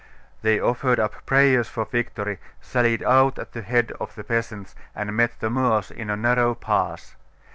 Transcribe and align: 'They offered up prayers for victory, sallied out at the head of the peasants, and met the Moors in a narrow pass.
'They 0.41 0.59
offered 0.59 0.99
up 0.99 1.23
prayers 1.27 1.69
for 1.69 1.85
victory, 1.85 2.39
sallied 2.59 3.03
out 3.03 3.37
at 3.37 3.51
the 3.51 3.61
head 3.61 3.91
of 4.01 4.15
the 4.15 4.23
peasants, 4.23 4.73
and 4.95 5.15
met 5.15 5.39
the 5.41 5.47
Moors 5.51 5.91
in 5.91 6.09
a 6.09 6.17
narrow 6.17 6.55
pass. 6.55 7.15